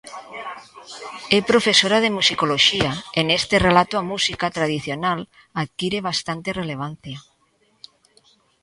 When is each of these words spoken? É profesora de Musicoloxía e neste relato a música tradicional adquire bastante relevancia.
É 1.37 1.39
profesora 1.51 1.97
de 2.03 2.13
Musicoloxía 2.17 2.91
e 3.19 3.21
neste 3.29 3.55
relato 3.67 3.93
a 3.97 4.07
música 4.11 4.47
tradicional 4.57 5.19
adquire 5.61 5.99
bastante 6.09 6.49
relevancia. 6.61 7.17